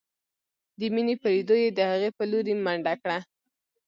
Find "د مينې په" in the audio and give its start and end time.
0.79-1.27